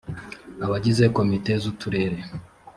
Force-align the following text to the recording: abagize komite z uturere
abagize 0.65 1.03
komite 1.15 1.51
z 1.61 1.63
uturere 1.71 2.19